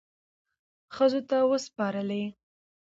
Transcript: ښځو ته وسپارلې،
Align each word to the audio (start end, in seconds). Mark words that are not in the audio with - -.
ښځو 0.95 1.21
ته 1.29 1.37
وسپارلې، 1.51 2.23